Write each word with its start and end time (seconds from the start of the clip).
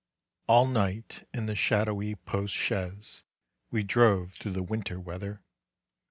All 0.47 0.65
night, 0.65 1.27
in 1.31 1.45
the 1.45 1.53
shadowy 1.55 2.15
post 2.15 2.55
chaise, 2.55 3.21
We 3.69 3.83
drove 3.83 4.33
through 4.33 4.53
the 4.53 4.63
winter 4.63 4.99
weather. 4.99 5.43